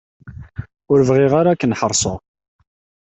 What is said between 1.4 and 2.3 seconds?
ad ken-ḥeṛseɣ.